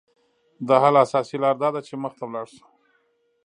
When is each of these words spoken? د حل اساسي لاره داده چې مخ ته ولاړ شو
د 0.67 0.69
حل 0.81 0.95
اساسي 1.05 1.37
لاره 1.43 1.59
داده 1.63 1.79
چې 1.87 1.93
مخ 2.03 2.13
ته 2.19 2.23
ولاړ 2.25 2.47
شو 2.55 2.65